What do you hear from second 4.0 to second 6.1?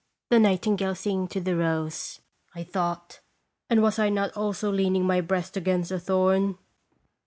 not also leaning my breast against a